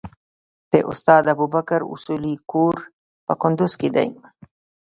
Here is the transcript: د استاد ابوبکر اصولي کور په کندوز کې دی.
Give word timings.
د 0.71 0.73
استاد 0.91 1.23
ابوبکر 1.33 1.81
اصولي 1.93 2.35
کور 2.51 2.75
په 3.25 3.33
کندوز 3.41 3.73
کې 3.79 3.89
دی. 3.95 4.09